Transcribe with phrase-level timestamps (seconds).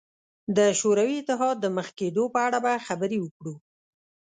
[0.57, 3.53] د شوروي اتحاد د مخ کېدو په اړه به خبرې وکړو.